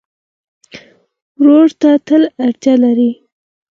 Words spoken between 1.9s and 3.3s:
تل اړتیا لرې.